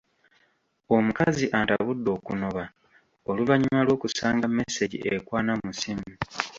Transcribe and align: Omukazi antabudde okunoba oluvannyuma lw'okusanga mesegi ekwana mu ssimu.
Omukazi 0.95 1.45
antabudde 1.59 2.09
okunoba 2.17 2.63
oluvannyuma 3.29 3.81
lw'okusanga 3.87 4.45
mesegi 4.57 4.97
ekwana 5.15 5.53
mu 5.61 5.69
ssimu. 5.73 6.09